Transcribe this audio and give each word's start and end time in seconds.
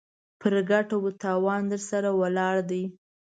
پر 0.39 0.53
ګټه 0.69 0.95
و 0.99 1.05
تاوان 1.21 1.61
درسره 1.71 2.09
ولاړ 2.19 2.55
دی. 2.69 2.83